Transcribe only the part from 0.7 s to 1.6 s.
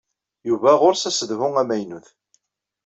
ɣur-s asedhu